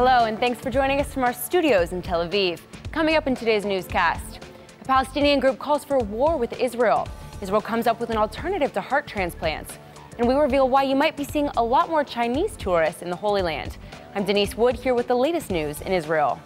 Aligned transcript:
Hello, 0.00 0.26
and 0.26 0.38
thanks 0.38 0.60
for 0.60 0.70
joining 0.70 1.00
us 1.00 1.12
from 1.12 1.24
our 1.24 1.32
studios 1.32 1.90
in 1.90 2.02
Tel 2.02 2.24
Aviv. 2.24 2.60
Coming 2.92 3.16
up 3.16 3.26
in 3.26 3.34
today's 3.34 3.64
newscast, 3.64 4.38
a 4.80 4.84
Palestinian 4.84 5.40
group 5.40 5.58
calls 5.58 5.84
for 5.84 5.98
war 5.98 6.36
with 6.36 6.52
Israel. 6.60 7.08
Israel 7.42 7.60
comes 7.60 7.88
up 7.88 7.98
with 7.98 8.10
an 8.10 8.16
alternative 8.16 8.72
to 8.74 8.80
heart 8.80 9.08
transplants. 9.08 9.76
And 10.16 10.28
we 10.28 10.34
reveal 10.34 10.68
why 10.68 10.84
you 10.84 10.94
might 10.94 11.16
be 11.16 11.24
seeing 11.24 11.48
a 11.56 11.64
lot 11.64 11.90
more 11.90 12.04
Chinese 12.04 12.54
tourists 12.56 13.02
in 13.02 13.10
the 13.10 13.16
Holy 13.16 13.42
Land. 13.42 13.76
I'm 14.14 14.24
Denise 14.24 14.56
Wood 14.56 14.76
here 14.76 14.94
with 14.94 15.08
the 15.08 15.16
latest 15.16 15.50
news 15.50 15.80
in 15.80 15.90
Israel. 15.90 16.40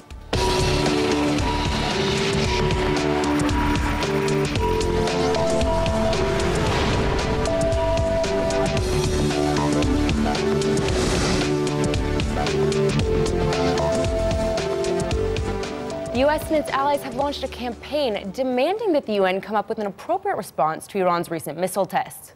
The 16.13 16.19
U.S. 16.19 16.47
and 16.49 16.57
its 16.57 16.69
allies 16.69 17.03
have 17.05 17.15
launched 17.15 17.43
a 17.43 17.49
campaign 17.49 18.31
demanding 18.33 18.93
that 18.93 19.07
the 19.07 19.15
UN 19.15 19.41
come 19.41 19.57
up 19.57 19.71
with 19.71 19.79
an 19.79 19.87
appropriate 19.87 20.37
response 20.37 20.87
to 20.89 20.99
Iran's 20.99 21.31
recent 21.31 21.59
missile 21.59 21.87
tests. 21.87 22.35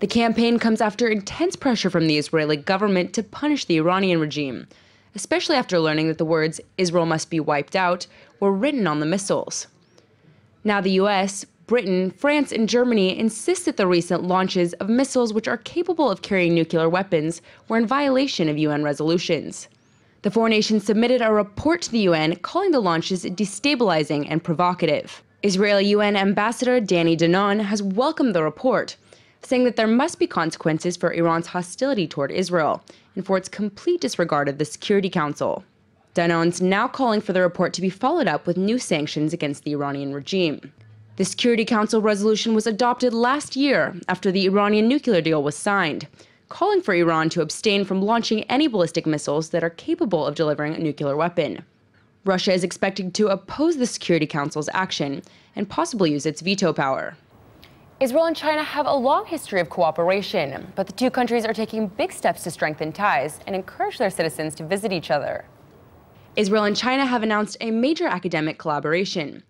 The 0.00 0.08
campaign 0.08 0.58
comes 0.58 0.80
after 0.80 1.06
intense 1.06 1.54
pressure 1.54 1.88
from 1.88 2.08
the 2.08 2.18
Israeli 2.18 2.56
government 2.56 3.12
to 3.12 3.22
punish 3.22 3.64
the 3.64 3.76
Iranian 3.76 4.18
regime, 4.18 4.66
especially 5.14 5.54
after 5.54 5.78
learning 5.78 6.08
that 6.08 6.18
the 6.18 6.24
words, 6.24 6.60
Israel 6.78 7.06
must 7.06 7.30
be 7.30 7.38
wiped 7.38 7.76
out, 7.76 8.08
were 8.40 8.50
written 8.50 8.88
on 8.88 8.98
the 8.98 9.06
missiles. 9.06 9.68
Now, 10.64 10.80
the 10.80 10.98
US, 11.02 11.44
Britain, 11.68 12.10
France, 12.10 12.50
and 12.50 12.68
Germany 12.68 13.16
insist 13.16 13.66
that 13.66 13.76
the 13.76 13.86
recent 13.86 14.24
launches 14.24 14.72
of 14.74 14.88
missiles 14.88 15.32
which 15.32 15.46
are 15.46 15.58
capable 15.58 16.10
of 16.10 16.22
carrying 16.22 16.56
nuclear 16.56 16.88
weapons 16.88 17.40
were 17.68 17.78
in 17.78 17.86
violation 17.86 18.48
of 18.48 18.58
UN 18.58 18.82
resolutions. 18.82 19.68
The 20.22 20.30
four 20.30 20.50
nations 20.50 20.84
submitted 20.84 21.22
a 21.22 21.32
report 21.32 21.80
to 21.82 21.90
the 21.90 22.00
UN 22.00 22.36
calling 22.36 22.72
the 22.72 22.80
launches 22.80 23.24
destabilizing 23.24 24.26
and 24.28 24.44
provocative. 24.44 25.22
Israeli 25.42 25.86
UN 25.86 26.14
Ambassador 26.14 26.78
Danny 26.78 27.16
Danon 27.16 27.60
has 27.60 27.82
welcomed 27.82 28.34
the 28.34 28.42
report, 28.42 28.96
saying 29.42 29.64
that 29.64 29.76
there 29.76 29.86
must 29.86 30.18
be 30.18 30.26
consequences 30.26 30.94
for 30.98 31.14
Iran's 31.14 31.46
hostility 31.46 32.06
toward 32.06 32.30
Israel 32.32 32.82
and 33.16 33.24
for 33.24 33.38
its 33.38 33.48
complete 33.48 34.02
disregard 34.02 34.46
of 34.46 34.58
the 34.58 34.66
Security 34.66 35.08
Council. 35.08 35.64
Danon's 36.14 36.60
now 36.60 36.86
calling 36.86 37.22
for 37.22 37.32
the 37.32 37.40
report 37.40 37.72
to 37.72 37.80
be 37.80 37.88
followed 37.88 38.28
up 38.28 38.46
with 38.46 38.58
new 38.58 38.78
sanctions 38.78 39.32
against 39.32 39.64
the 39.64 39.72
Iranian 39.72 40.12
regime. 40.12 40.70
The 41.16 41.24
Security 41.24 41.64
Council 41.64 42.02
resolution 42.02 42.54
was 42.54 42.66
adopted 42.66 43.14
last 43.14 43.56
year 43.56 43.94
after 44.06 44.30
the 44.30 44.44
Iranian 44.44 44.86
nuclear 44.86 45.22
deal 45.22 45.42
was 45.42 45.56
signed, 45.56 46.08
calling 46.50 46.82
for 46.82 46.92
Iran 46.92 47.30
to 47.30 47.40
abstain 47.40 47.84
from 47.84 48.02
launching 48.02 48.42
any 48.44 48.66
ballistic 48.66 49.06
missiles 49.06 49.48
that 49.50 49.64
are 49.64 49.70
capable 49.70 50.26
of 50.26 50.34
delivering 50.34 50.74
a 50.74 50.78
nuclear 50.78 51.16
weapon. 51.16 51.64
Russia 52.26 52.52
is 52.52 52.64
expected 52.64 53.14
to 53.14 53.28
oppose 53.28 53.78
the 53.78 53.86
Security 53.86 54.26
Council's 54.26 54.68
action 54.74 55.22
and 55.56 55.70
possibly 55.70 56.12
use 56.12 56.26
its 56.26 56.42
veto 56.42 56.72
power. 56.72 57.16
Israel 58.00 58.24
and 58.24 58.36
China 58.36 58.62
have 58.62 58.86
a 58.86 58.94
long 58.94 59.24
history 59.26 59.60
of 59.60 59.70
cooperation, 59.70 60.72
but 60.74 60.86
the 60.86 60.92
two 60.92 61.10
countries 61.10 61.46
are 61.46 61.54
taking 61.54 61.86
big 61.86 62.12
steps 62.12 62.42
to 62.42 62.50
strengthen 62.50 62.92
ties 62.92 63.38
and 63.46 63.54
encourage 63.54 63.98
their 63.98 64.10
citizens 64.10 64.54
to 64.56 64.66
visit 64.66 64.92
each 64.92 65.10
other. 65.10 65.44
Israel 66.36 66.64
and 66.64 66.76
China 66.76 67.06
have 67.06 67.22
announced 67.22 67.56
a 67.60 67.70
major 67.70 68.06
academic 68.06 68.58
collaboration. 68.58 69.42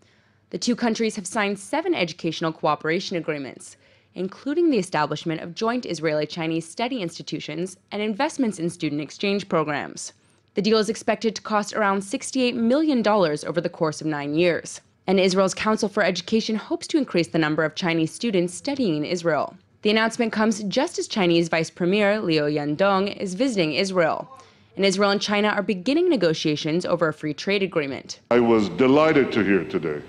The 0.51 0.59
two 0.59 0.77
countries 0.77 1.17
have 1.17 1.27
signed 1.27 1.59
seven 1.59 1.95
educational 1.95 2.53
cooperation 2.53 3.17
agreements, 3.17 3.77
including 4.15 4.71
the 4.71 4.79
establishment 4.79 5.41
of 5.41 5.55
joint 5.55 5.87
Israeli 5.87 6.27
Chinese 6.27 6.69
study 6.69 7.01
institutions 7.01 7.77
and 7.93 8.03
investments 8.03 8.59
in 8.59 8.71
student 8.71 9.01
exchange 9.01 9.49
programs. 9.49 10.13
The 10.55 10.63
deal 10.63 10.79
is 10.79 10.89
expected 10.89 11.37
to 11.37 11.43
cost 11.43 11.75
around 11.75 12.01
$68 12.01 12.55
million 12.55 13.07
over 13.07 13.61
the 13.61 13.69
course 13.69 14.01
of 14.01 14.07
nine 14.07 14.35
years. 14.35 14.81
And 15.07 15.21
Israel's 15.21 15.55
Council 15.55 15.89
for 15.89 16.03
Education 16.03 16.57
hopes 16.57 16.87
to 16.89 16.99
increase 16.99 17.29
the 17.29 17.39
number 17.39 17.65
of 17.65 17.75
Chinese 17.75 18.13
students 18.13 18.55
studying 18.55 18.97
in 18.97 19.05
Israel. 19.05 19.57
The 19.83 19.91
announcement 19.91 20.33
comes 20.33 20.63
just 20.65 20.99
as 20.99 21.09
Chinese 21.09 21.49
Vice 21.49 21.71
Premier 21.71 22.21
Liu 22.21 22.43
Yandong 22.43 23.17
is 23.17 23.35
visiting 23.35 23.73
Israel. 23.73 24.29
And 24.77 24.85
Israel 24.85 25.11
and 25.11 25.21
China 25.21 25.49
are 25.49 25.63
beginning 25.63 26.09
negotiations 26.09 26.85
over 26.85 27.09
a 27.09 27.13
free 27.13 27.35
trade 27.35 27.63
agreement. 27.63 28.21
I 28.31 28.41
was 28.41 28.69
delighted 28.71 29.33
to 29.33 29.43
hear 29.43 29.65
today 29.65 30.03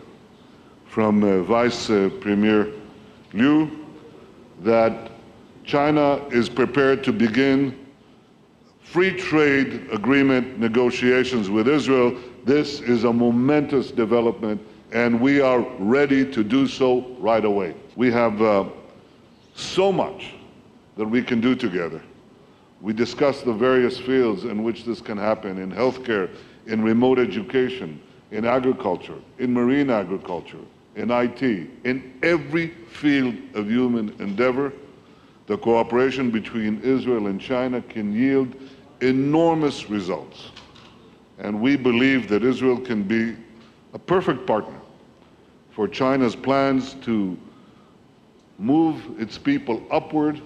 from 0.86 1.24
uh, 1.24 1.42
Vice 1.44 1.90
uh, 1.90 2.10
Premier 2.20 2.68
Liu 3.34 3.81
that 4.62 5.12
China 5.64 6.26
is 6.30 6.50
prepared 6.50 7.04
to 7.04 7.14
begin 7.14 7.78
free 8.84 9.16
trade 9.16 9.88
agreement 9.92 10.60
negotiations 10.60 11.50
with 11.50 11.68
Israel. 11.68 12.18
This 12.46 12.82
is 12.82 13.04
a 13.04 13.14
momentous 13.14 13.92
development, 13.92 14.62
and 14.92 15.20
we 15.20 15.40
are 15.40 15.62
ready 15.80 16.30
to 16.32 16.44
do 16.44 16.68
so 16.68 17.16
right 17.20 17.46
away. 17.46 17.76
We 17.96 18.12
have 18.12 18.42
uh, 18.42 18.66
so 19.56 19.92
much 19.92 20.34
that 20.98 21.06
we 21.06 21.22
can 21.22 21.40
do 21.40 21.56
together. 21.56 22.02
We 22.82 22.94
discussed 22.94 23.46
the 23.46 23.54
various 23.54 23.98
fields 23.98 24.44
in 24.44 24.64
which 24.64 24.86
this 24.86 25.02
can 25.02 25.18
happen 25.18 25.58
in 25.58 25.72
healthcare, 25.72 26.30
in 26.66 26.84
remote 26.84 27.20
education, 27.20 28.02
in 28.32 28.46
agriculture, 28.46 29.18
in 29.40 29.54
marine 29.54 29.90
agriculture, 29.90 30.66
in 30.96 31.10
IT, 31.12 31.42
in 31.84 32.14
every 32.22 32.68
field 32.68 33.36
of 33.54 33.68
human 33.68 34.10
endeavor, 34.20 34.74
the 35.48 35.58
cooperation 35.58 36.32
between 36.32 36.82
Israel 36.82 37.28
and 37.28 37.40
China 37.40 37.82
can 37.82 38.14
yield 38.14 38.56
enormous 39.02 39.90
results. 39.90 40.52
And 41.40 41.60
we 41.60 41.76
believe 41.76 42.28
that 42.30 42.44
Israel 42.44 42.80
can 42.80 43.04
be 43.04 43.36
a 43.94 44.00
perfect 44.00 44.46
partner 44.46 44.80
for 45.72 45.88
China's 45.88 46.36
plans 46.36 46.94
to 47.06 47.38
move 48.60 49.20
its 49.20 49.38
people 49.38 49.82
upward 49.90 50.42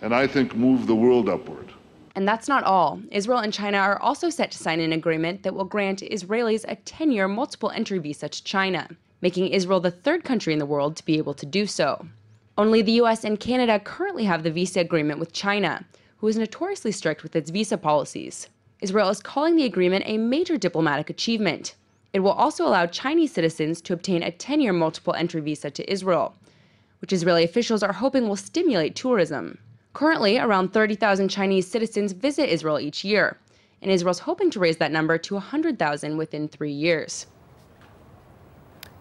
and 0.00 0.14
I 0.14 0.26
think 0.26 0.56
move 0.56 0.86
the 0.86 0.96
world 0.96 1.28
upward. 1.28 1.72
And 2.16 2.26
that's 2.26 2.48
not 2.48 2.64
all. 2.64 3.00
Israel 3.10 3.38
and 3.38 3.52
China 3.52 3.78
are 3.78 4.00
also 4.02 4.28
set 4.28 4.50
to 4.50 4.58
sign 4.58 4.80
an 4.80 4.92
agreement 4.92 5.44
that 5.44 5.54
will 5.54 5.64
grant 5.64 6.00
Israelis 6.00 6.64
a 6.68 6.76
10 6.76 7.12
year 7.12 7.28
multiple 7.28 7.70
entry 7.70 7.98
visa 7.98 8.28
to 8.28 8.44
China 8.44 8.88
making 9.22 9.48
Israel 9.48 9.80
the 9.80 9.90
third 9.90 10.24
country 10.24 10.52
in 10.52 10.58
the 10.58 10.66
world 10.66 10.96
to 10.96 11.04
be 11.04 11.16
able 11.16 11.32
to 11.32 11.46
do 11.46 11.66
so. 11.66 12.06
Only 12.58 12.82
the 12.82 13.00
US 13.00 13.24
and 13.24 13.40
Canada 13.40 13.80
currently 13.80 14.24
have 14.24 14.42
the 14.42 14.50
visa 14.50 14.80
agreement 14.80 15.18
with 15.18 15.32
China, 15.32 15.86
who 16.18 16.28
is 16.28 16.36
notoriously 16.36 16.92
strict 16.92 17.22
with 17.22 17.34
its 17.34 17.50
visa 17.50 17.78
policies. 17.78 18.48
Israel 18.80 19.08
is 19.08 19.22
calling 19.22 19.56
the 19.56 19.64
agreement 19.64 20.04
a 20.06 20.18
major 20.18 20.58
diplomatic 20.58 21.08
achievement. 21.08 21.76
It 22.12 22.20
will 22.20 22.32
also 22.32 22.66
allow 22.66 22.86
Chinese 22.86 23.32
citizens 23.32 23.80
to 23.82 23.94
obtain 23.94 24.22
a 24.22 24.30
10 24.30 24.60
year 24.60 24.72
multiple 24.72 25.14
entry 25.14 25.40
visa 25.40 25.70
to 25.70 25.90
Israel, 25.90 26.34
which 27.00 27.12
Israeli 27.12 27.44
officials 27.44 27.82
are 27.82 27.94
hoping 27.94 28.28
will 28.28 28.36
stimulate 28.36 28.94
tourism. 28.94 29.58
Currently, 29.94 30.38
around 30.38 30.72
30,000 30.72 31.28
Chinese 31.28 31.66
citizens 31.66 32.12
visit 32.12 32.52
Israel 32.52 32.80
each 32.80 33.04
year, 33.04 33.38
and 33.80 33.90
Israel's 33.90 34.20
hoping 34.20 34.50
to 34.50 34.60
raise 34.60 34.78
that 34.78 34.92
number 34.92 35.16
to 35.18 35.34
100,000 35.34 36.16
within 36.16 36.48
three 36.48 36.72
years. 36.72 37.26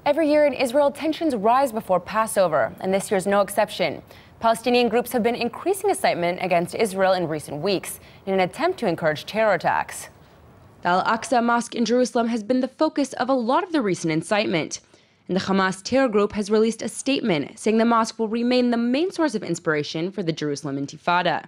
Every 0.03 0.31
year 0.31 0.47
in 0.47 0.53
Israel, 0.53 0.89
tensions 0.89 1.35
rise 1.35 1.71
before 1.71 1.99
Passover, 1.99 2.73
and 2.79 2.91
this 2.91 3.11
year 3.11 3.19
is 3.19 3.27
no 3.27 3.41
exception. 3.41 4.01
Palestinian 4.39 4.89
groups 4.89 5.11
have 5.11 5.21
been 5.21 5.35
increasing 5.35 5.91
incitement 5.91 6.39
against 6.41 6.73
Israel 6.73 7.13
in 7.13 7.27
recent 7.27 7.61
weeks 7.61 7.99
in 8.25 8.33
an 8.33 8.39
attempt 8.39 8.79
to 8.79 8.87
encourage 8.87 9.27
terror 9.27 9.53
attacks. 9.53 10.09
The 10.81 10.87
Al 10.87 11.03
Aqsa 11.03 11.43
Mosque 11.43 11.75
in 11.75 11.85
Jerusalem 11.85 12.29
has 12.29 12.41
been 12.41 12.61
the 12.61 12.67
focus 12.67 13.13
of 13.13 13.29
a 13.29 13.33
lot 13.33 13.63
of 13.63 13.73
the 13.73 13.81
recent 13.83 14.11
incitement. 14.11 14.79
And 15.27 15.37
the 15.37 15.41
Hamas 15.41 15.83
terror 15.83 16.09
group 16.09 16.31
has 16.33 16.49
released 16.49 16.81
a 16.81 16.89
statement 16.89 17.59
saying 17.59 17.77
the 17.77 17.85
mosque 17.85 18.17
will 18.17 18.27
remain 18.27 18.71
the 18.71 18.77
main 18.77 19.11
source 19.11 19.35
of 19.35 19.43
inspiration 19.43 20.11
for 20.11 20.23
the 20.23 20.33
Jerusalem 20.33 20.83
Intifada. 20.83 21.45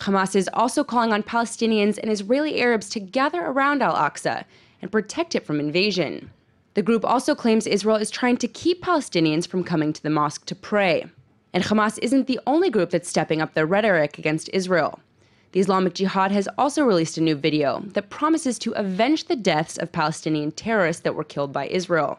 Hamas 0.00 0.36
is 0.36 0.50
also 0.52 0.84
calling 0.84 1.14
on 1.14 1.22
Palestinians 1.22 1.96
and 1.96 2.12
Israeli 2.12 2.60
Arabs 2.60 2.90
to 2.90 3.00
gather 3.00 3.46
around 3.46 3.82
Al 3.82 3.94
Aqsa 3.94 4.44
and 4.82 4.92
protect 4.92 5.34
it 5.34 5.46
from 5.46 5.58
invasion. 5.58 6.30
The 6.74 6.82
group 6.82 7.04
also 7.04 7.34
claims 7.34 7.66
Israel 7.66 7.96
is 7.96 8.10
trying 8.10 8.36
to 8.38 8.48
keep 8.48 8.82
Palestinians 8.82 9.48
from 9.48 9.64
coming 9.64 9.92
to 9.92 10.02
the 10.02 10.10
mosque 10.10 10.46
to 10.46 10.54
pray. 10.54 11.06
And 11.52 11.64
Hamas 11.64 11.98
isn't 12.02 12.26
the 12.26 12.40
only 12.46 12.70
group 12.70 12.90
that's 12.90 13.08
stepping 13.08 13.40
up 13.40 13.54
their 13.54 13.66
rhetoric 13.66 14.18
against 14.18 14.50
Israel. 14.52 15.00
The 15.52 15.60
Islamic 15.60 15.94
Jihad 15.94 16.30
has 16.30 16.48
also 16.58 16.82
released 16.82 17.16
a 17.16 17.22
new 17.22 17.34
video 17.34 17.82
that 17.94 18.10
promises 18.10 18.58
to 18.60 18.72
avenge 18.72 19.24
the 19.24 19.36
deaths 19.36 19.78
of 19.78 19.92
Palestinian 19.92 20.52
terrorists 20.52 21.02
that 21.02 21.14
were 21.14 21.24
killed 21.24 21.52
by 21.52 21.68
Israel. 21.68 22.18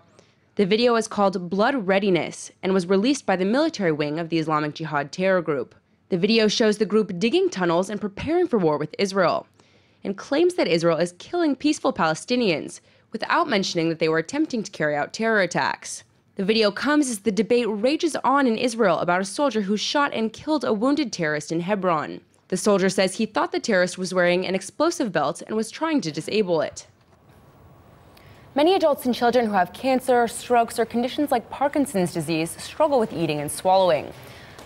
The 0.55 0.65
video 0.65 0.95
is 0.95 1.07
called 1.07 1.49
Blood 1.49 1.87
Readiness 1.87 2.51
and 2.63 2.73
was 2.73 2.87
released 2.87 3.25
by 3.25 3.35
the 3.35 3.45
military 3.45 3.91
wing 3.91 4.19
of 4.19 4.29
the 4.29 4.39
Islamic 4.39 4.73
Jihad 4.73 5.11
terror 5.11 5.41
group. 5.41 5.75
The 6.09 6.17
video 6.17 6.47
shows 6.47 6.79
the 6.79 6.85
group 6.85 7.19
digging 7.19 7.49
tunnels 7.49 7.89
and 7.89 8.01
preparing 8.01 8.47
for 8.47 8.57
war 8.57 8.77
with 8.79 8.95
Israel, 8.97 9.45
and 10.03 10.17
claims 10.17 10.55
that 10.55 10.67
Israel 10.67 10.97
is 10.97 11.13
killing 11.19 11.55
peaceful 11.55 11.93
Palestinians, 11.93 12.81
without 13.11 13.47
mentioning 13.47 13.89
that 13.89 13.99
they 13.99 14.09
were 14.09 14.17
attempting 14.17 14.63
to 14.63 14.71
carry 14.71 14.95
out 14.95 15.13
terror 15.13 15.41
attacks. 15.41 16.03
The 16.35 16.45
video 16.45 16.71
comes 16.71 17.09
as 17.09 17.19
the 17.19 17.31
debate 17.31 17.67
rages 17.67 18.15
on 18.23 18.47
in 18.47 18.57
Israel 18.57 18.99
about 18.99 19.21
a 19.21 19.25
soldier 19.25 19.61
who 19.61 19.75
shot 19.75 20.13
and 20.13 20.31
killed 20.31 20.63
a 20.63 20.73
wounded 20.73 21.11
terrorist 21.11 21.51
in 21.51 21.59
Hebron. 21.59 22.21
The 22.47 22.57
soldier 22.57 22.89
says 22.89 23.15
he 23.15 23.25
thought 23.25 23.51
the 23.51 23.59
terrorist 23.59 23.97
was 23.97 24.13
wearing 24.13 24.45
an 24.45 24.55
explosive 24.55 25.11
belt 25.11 25.43
and 25.45 25.55
was 25.55 25.69
trying 25.69 26.01
to 26.01 26.11
disable 26.11 26.61
it. 26.61 26.87
Many 28.55 28.73
adults 28.73 29.05
and 29.05 29.13
children 29.13 29.45
who 29.45 29.51
have 29.51 29.73
cancer, 29.73 30.27
strokes, 30.27 30.79
or 30.79 30.85
conditions 30.85 31.31
like 31.31 31.49
Parkinson's 31.49 32.13
disease 32.13 32.51
struggle 32.59 32.99
with 32.99 33.13
eating 33.13 33.39
and 33.39 33.51
swallowing. 33.51 34.11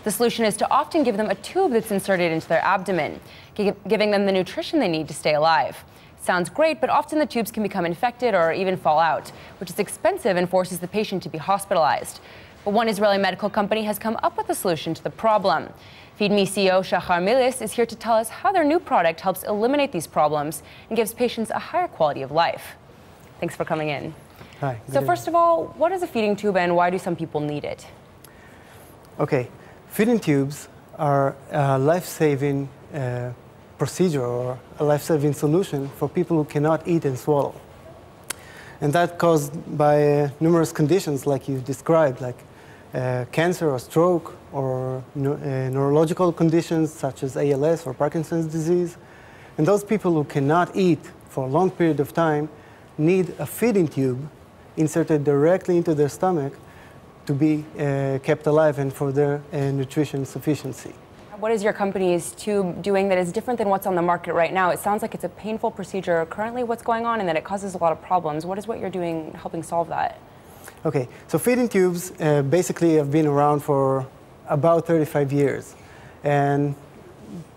The 0.03 0.11
solution 0.11 0.45
is 0.45 0.55
to 0.57 0.71
often 0.71 1.03
give 1.03 1.17
them 1.17 1.29
a 1.29 1.35
tube 1.35 1.71
that's 1.71 1.91
inserted 1.91 2.31
into 2.31 2.47
their 2.47 2.63
abdomen, 2.63 3.19
giving 3.55 4.11
them 4.11 4.25
the 4.25 4.31
nutrition 4.31 4.79
they 4.79 4.87
need 4.87 5.07
to 5.07 5.13
stay 5.13 5.33
alive. 5.33 5.83
Sounds 6.23 6.49
great, 6.49 6.79
but 6.79 6.89
often 6.89 7.19
the 7.19 7.25
tubes 7.25 7.51
can 7.51 7.63
become 7.63 7.85
infected 7.85 8.33
or 8.33 8.53
even 8.53 8.77
fall 8.77 8.97
out, 8.97 9.29
which 9.59 9.69
is 9.69 9.77
expensive 9.77 10.37
and 10.37 10.49
forces 10.49 10.79
the 10.79 10.87
patient 10.87 11.21
to 11.23 11.27
be 11.27 11.37
hospitalized. 11.37 12.21
But 12.63 12.71
one 12.71 12.87
Israeli 12.87 13.17
medical 13.17 13.49
company 13.49 13.83
has 13.83 13.99
come 13.99 14.17
up 14.23 14.37
with 14.37 14.49
a 14.49 14.55
solution 14.55 14.93
to 14.93 15.03
the 15.03 15.09
problem. 15.09 15.67
FeedMe 16.17 16.43
CEO 16.43 16.81
Shahar 16.81 17.19
Milis 17.19 17.61
is 17.61 17.73
here 17.73 17.85
to 17.85 17.95
tell 17.97 18.13
us 18.13 18.29
how 18.29 18.53
their 18.53 18.63
new 18.63 18.79
product 18.79 19.19
helps 19.19 19.43
eliminate 19.43 19.91
these 19.91 20.07
problems 20.07 20.63
and 20.87 20.95
gives 20.95 21.13
patients 21.13 21.49
a 21.49 21.59
higher 21.59 21.89
quality 21.89 22.21
of 22.21 22.31
life. 22.31 22.77
Thanks 23.41 23.57
for 23.57 23.65
coming 23.65 23.89
in. 23.89 24.15
Hi. 24.61 24.79
So 24.93 25.01
first 25.01 25.27
of 25.27 25.35
all, 25.35 25.73
what 25.75 25.91
is 25.91 26.03
a 26.03 26.07
feeding 26.07 26.37
tube 26.37 26.55
and 26.55 26.73
why 26.73 26.89
do 26.89 26.97
some 26.97 27.17
people 27.17 27.41
need 27.41 27.65
it? 27.65 27.85
Okay, 29.19 29.49
feeding 29.89 30.21
tubes 30.21 30.69
are 30.97 31.35
a 31.51 31.77
life-saving 31.77 32.69
uh, 32.93 33.31
procedure 33.83 34.25
or 34.25 34.57
a 34.79 34.83
life-saving 34.91 35.33
solution 35.33 35.89
for 35.97 36.07
people 36.07 36.35
who 36.37 36.45
cannot 36.55 36.79
eat 36.87 37.03
and 37.09 37.17
swallow. 37.25 37.53
And 38.79 38.89
that 38.93 39.09
caused 39.17 39.51
by 39.77 39.95
uh, 40.03 40.29
numerous 40.39 40.71
conditions 40.71 41.27
like 41.31 41.43
you 41.49 41.57
described, 41.73 42.21
like 42.21 42.39
uh, 42.93 43.25
cancer 43.39 43.67
or 43.69 43.79
stroke 43.79 44.27
or 44.53 44.71
uh, 44.97 45.19
neurological 45.77 46.31
conditions 46.31 46.93
such 47.05 47.23
as 47.23 47.35
ALS 47.35 47.85
or 47.85 47.93
Parkinson's 47.93 48.47
disease. 48.57 48.91
And 49.57 49.67
those 49.67 49.83
people 49.83 50.11
who 50.13 50.23
cannot 50.35 50.67
eat 50.87 51.03
for 51.33 51.41
a 51.49 51.51
long 51.57 51.69
period 51.69 51.99
of 51.99 52.13
time 52.13 52.47
need 52.97 53.25
a 53.37 53.45
feeding 53.45 53.89
tube 53.89 54.21
inserted 54.77 55.25
directly 55.25 55.75
into 55.75 55.93
their 55.93 56.09
stomach 56.19 56.53
to 57.25 57.33
be 57.33 57.53
uh, 57.77 58.19
kept 58.27 58.47
alive 58.47 58.79
and 58.79 58.93
for 58.93 59.11
their 59.11 59.41
uh, 59.51 59.57
nutrition 59.71 60.25
sufficiency. 60.25 60.93
What 61.43 61.51
is 61.51 61.61
your 61.61 61.73
company's 61.73 62.31
tube 62.31 62.81
doing 62.81 63.09
that 63.09 63.17
is 63.17 63.33
different 63.33 63.57
than 63.57 63.67
what's 63.67 63.85
on 63.85 63.95
the 63.95 64.01
market 64.01 64.31
right 64.33 64.53
now? 64.53 64.69
It 64.69 64.79
sounds 64.79 65.01
like 65.01 65.13
it's 65.13 65.25
a 65.25 65.29
painful 65.43 65.71
procedure 65.71 66.25
currently 66.27 66.63
what's 66.63 66.81
going 66.81 67.05
on 67.05 67.19
and 67.19 67.27
that 67.27 67.35
it 67.35 67.43
causes 67.43 67.75
a 67.75 67.77
lot 67.79 67.91
of 67.91 68.01
problems. 68.01 68.45
What 68.45 68.57
is 68.57 68.65
what 68.65 68.79
you're 68.79 68.89
doing 68.89 69.33
helping 69.33 69.61
solve 69.61 69.89
that? 69.89 70.19
Okay, 70.85 71.09
so 71.27 71.37
feeding 71.37 71.67
tubes 71.67 72.13
uh, 72.21 72.43
basically 72.43 72.95
have 72.95 73.11
been 73.11 73.27
around 73.27 73.59
for 73.59 74.07
about 74.47 74.87
35 74.87 75.33
years. 75.33 75.75
And 76.23 76.75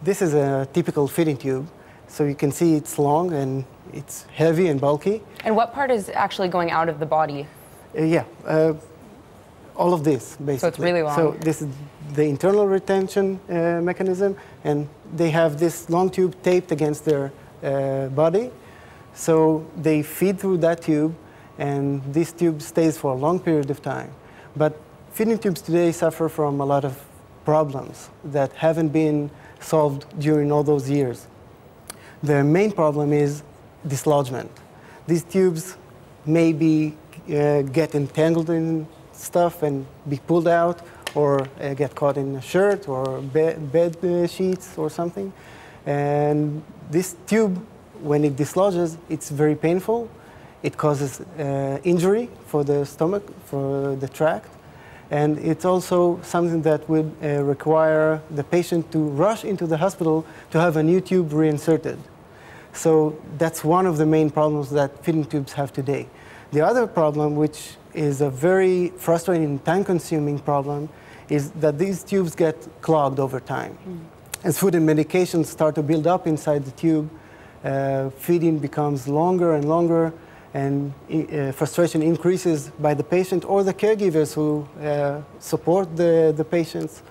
this 0.02 0.20
is 0.20 0.34
a 0.34 0.66
typical 0.72 1.06
feeding 1.06 1.36
tube. 1.36 1.68
So 2.08 2.24
you 2.24 2.34
can 2.34 2.50
see 2.50 2.74
it's 2.74 2.98
long 2.98 3.34
and 3.34 3.64
it's 3.92 4.24
heavy 4.34 4.66
and 4.66 4.80
bulky. 4.80 5.22
And 5.44 5.54
what 5.54 5.72
part 5.72 5.92
is 5.92 6.08
actually 6.08 6.48
going 6.48 6.72
out 6.72 6.88
of 6.88 6.98
the 6.98 7.06
body? 7.06 7.46
Uh, 7.96 8.02
yeah, 8.02 8.24
uh, 8.44 8.72
all 9.76 9.94
of 9.94 10.02
this, 10.02 10.34
basically. 10.44 10.58
So 10.58 10.66
it's 10.66 10.78
really 10.80 11.02
long. 11.04 11.16
So 11.16 11.36
this 11.38 11.62
is 11.62 11.68
the 12.14 12.24
internal 12.24 12.66
retention 12.66 13.40
uh, 13.48 13.80
mechanism, 13.82 14.36
and 14.64 14.88
they 15.14 15.30
have 15.30 15.58
this 15.58 15.88
long 15.90 16.10
tube 16.10 16.34
taped 16.42 16.72
against 16.72 17.04
their 17.04 17.32
uh, 17.62 18.08
body. 18.08 18.50
So 19.14 19.66
they 19.76 20.02
feed 20.02 20.38
through 20.38 20.58
that 20.58 20.82
tube, 20.82 21.14
and 21.58 22.02
this 22.12 22.32
tube 22.32 22.60
stays 22.62 22.98
for 22.98 23.12
a 23.12 23.16
long 23.16 23.40
period 23.40 23.70
of 23.70 23.80
time. 23.82 24.10
But 24.54 24.78
feeding 25.12 25.38
tubes 25.38 25.62
today 25.62 25.92
suffer 25.92 26.28
from 26.28 26.60
a 26.60 26.66
lot 26.66 26.84
of 26.84 27.02
problems 27.44 28.10
that 28.24 28.52
haven't 28.52 28.88
been 28.88 29.30
solved 29.60 30.04
during 30.18 30.52
all 30.52 30.62
those 30.62 30.90
years. 30.90 31.26
The 32.22 32.42
main 32.44 32.72
problem 32.72 33.12
is 33.12 33.42
dislodgement. 33.86 34.50
These 35.06 35.24
tubes 35.24 35.76
maybe 36.24 36.96
uh, 37.28 37.62
get 37.62 37.94
entangled 37.94 38.50
in 38.50 38.86
stuff 39.12 39.62
and 39.62 39.86
be 40.08 40.18
pulled 40.18 40.48
out 40.48 40.80
or 41.16 41.40
uh, 41.40 41.74
get 41.74 41.94
caught 41.94 42.16
in 42.16 42.36
a 42.36 42.42
shirt 42.42 42.88
or 42.88 43.20
be 43.22 43.54
bed 43.54 43.96
uh, 44.04 44.26
sheets 44.26 44.76
or 44.76 44.90
something. 44.90 45.32
And 45.86 46.62
this 46.90 47.16
tube, 47.26 47.56
when 48.02 48.24
it 48.24 48.36
dislodges, 48.36 48.98
it's 49.08 49.30
very 49.30 49.56
painful. 49.56 50.08
It 50.62 50.76
causes 50.76 51.20
uh, 51.20 51.78
injury 51.84 52.28
for 52.46 52.64
the 52.64 52.84
stomach, 52.84 53.24
for 53.46 53.96
the 53.96 54.08
tract. 54.08 54.50
And 55.10 55.38
it's 55.38 55.64
also 55.64 56.20
something 56.22 56.62
that 56.62 56.88
would 56.88 57.10
uh, 57.22 57.42
require 57.44 58.20
the 58.30 58.44
patient 58.44 58.90
to 58.92 58.98
rush 58.98 59.44
into 59.44 59.66
the 59.66 59.76
hospital 59.76 60.26
to 60.50 60.60
have 60.60 60.76
a 60.76 60.82
new 60.82 61.00
tube 61.00 61.32
reinserted. 61.32 61.98
So 62.72 63.16
that's 63.38 63.64
one 63.64 63.86
of 63.86 63.96
the 63.96 64.06
main 64.06 64.28
problems 64.30 64.70
that 64.70 65.02
feeding 65.02 65.24
tubes 65.24 65.52
have 65.54 65.72
today. 65.72 66.08
The 66.52 66.60
other 66.60 66.86
problem, 66.86 67.36
which 67.36 67.76
is 67.94 68.20
a 68.20 68.28
very 68.28 68.88
frustrating, 68.98 69.58
time-consuming 69.60 70.40
problem, 70.40 70.88
is 71.28 71.50
that 71.52 71.78
these 71.78 72.02
tubes 72.02 72.34
get 72.34 72.56
clogged 72.80 73.18
over 73.18 73.40
time. 73.40 73.76
Mm. 73.88 74.00
As 74.44 74.58
food 74.58 74.74
and 74.74 74.88
medications 74.88 75.46
start 75.46 75.74
to 75.74 75.82
build 75.82 76.06
up 76.06 76.26
inside 76.26 76.64
the 76.64 76.70
tube, 76.72 77.10
uh, 77.64 78.10
feeding 78.10 78.58
becomes 78.58 79.08
longer 79.08 79.54
and 79.54 79.68
longer, 79.68 80.12
and 80.54 80.92
uh, 81.12 81.52
frustration 81.52 82.02
increases 82.02 82.70
by 82.78 82.94
the 82.94 83.02
patient 83.02 83.44
or 83.44 83.64
the 83.64 83.74
caregivers 83.74 84.34
who 84.34 84.66
uh, 84.80 85.20
support 85.40 85.96
the, 85.96 86.32
the 86.36 86.44
patients 86.44 87.02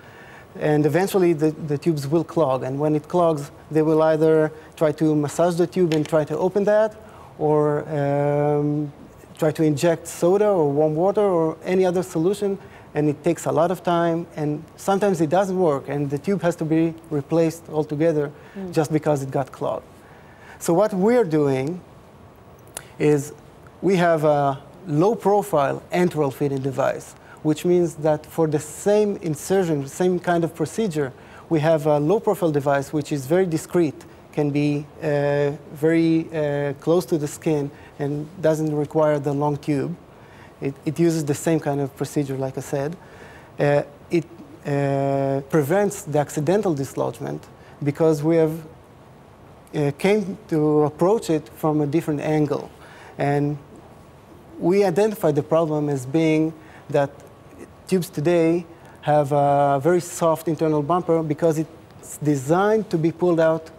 and 0.60 0.86
eventually 0.86 1.34
the, 1.34 1.52
the 1.52 1.78
tubes 1.78 2.08
will 2.08 2.24
clog. 2.24 2.64
And 2.64 2.80
when 2.80 2.96
it 2.96 3.08
clogs, 3.08 3.52
they 3.70 3.82
will 3.82 4.02
either 4.02 4.52
try 4.76 4.92
to 4.94 5.16
massage 5.16 5.56
the 5.56 5.68
tube 5.68 5.94
and 5.94 6.08
try 6.08 6.24
to 6.26 6.38
open 6.38 6.64
that, 6.66 6.96
or 7.38 7.88
um, 7.90 8.92
try 9.38 9.52
to 9.52 9.64
inject 9.64 10.08
soda 10.08 10.48
or 10.48 10.72
warm 10.72 10.96
water 10.96 11.22
or 11.22 11.58
any 11.64 11.86
other 11.86 12.04
solution, 12.04 12.58
and 12.96 13.08
it 13.08 13.24
takes 13.24 13.46
a 13.46 13.52
lot 13.52 13.70
of 13.70 13.84
time, 13.84 14.26
and 14.36 14.64
sometimes 14.78 15.22
it 15.22 15.30
doesn't 15.30 15.60
work, 15.60 15.88
and 15.88 16.10
the 16.10 16.18
tube 16.18 16.42
has 16.42 16.56
to 16.56 16.66
be 16.66 16.96
replaced 17.12 17.70
altogether 17.70 18.32
mm. 18.58 18.74
just 18.74 18.92
because 18.92 19.22
it 19.22 19.30
got 19.30 19.52
clogged. 19.52 19.86
So 20.58 20.74
what 20.74 20.92
we're 20.94 21.26
doing 21.26 21.82
is 22.98 23.34
we 23.84 23.98
have 23.98 24.24
a 24.24 24.60
low-profile 24.88 25.84
enteral 25.92 26.34
feeding 26.34 26.62
device 26.62 27.14
which 27.46 27.64
means 27.64 27.94
that 27.94 28.26
for 28.26 28.48
the 28.48 28.58
same 28.58 29.18
insertion, 29.18 29.88
same 29.88 30.20
kind 30.20 30.44
of 30.44 30.56
procedure, 30.56 31.14
we 31.48 31.60
have 31.60 31.86
a 31.86 32.00
low-profile 32.00 32.52
device 32.52 32.92
which 32.92 33.12
is 33.12 33.28
very 33.28 33.46
discreet, 33.46 33.94
can 34.32 34.50
be 34.50 34.84
uh, 35.04 35.52
very 35.72 36.26
uh, 36.34 36.74
close 36.82 37.06
to 37.06 37.20
the 37.20 37.28
skin 37.28 37.70
and 38.00 38.28
doesn't 38.42 38.76
require 38.76 39.20
the 39.20 39.32
long 39.32 39.58
tube. 39.58 39.96
It, 40.62 40.74
it 40.86 41.00
uses 41.00 41.26
the 41.26 41.34
same 41.34 41.60
kind 41.60 41.82
of 41.82 41.96
procedure, 41.96 42.38
like 42.38 42.58
I 42.58 42.62
said. 42.62 42.96
Uh, 43.60 43.84
it 44.10 44.26
uh, 44.66 45.42
prevents 45.50 46.04
the 46.04 46.20
accidental 46.20 46.74
dislodgement 46.74 47.44
because 47.84 48.24
we 48.24 48.38
have 48.38 48.66
uh, 49.76 49.92
came 49.98 50.38
to 50.48 50.84
approach 50.84 51.30
it 51.30 51.50
from 51.50 51.82
a 51.82 51.88
different 51.88 52.22
angle. 52.22 52.70
And 53.18 53.58
we 54.60 54.84
identified 54.84 55.36
the 55.36 55.44
problem 55.44 55.90
as 55.90 56.06
being 56.06 56.54
that 56.90 57.12
tubes 57.88 58.10
today 58.10 58.66
have 59.02 59.32
a 59.32 59.80
very 59.84 60.02
soft 60.02 60.48
internal 60.48 60.82
bumper 60.82 61.22
because 61.22 61.60
it's 61.60 62.18
designed 62.24 62.90
to 62.90 62.98
be 62.98 63.12
pulled 63.12 63.40
out 63.40 63.70